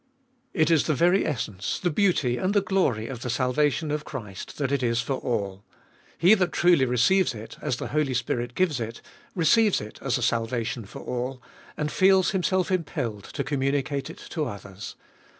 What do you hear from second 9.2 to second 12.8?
receives it as a salvation for all, and feels himself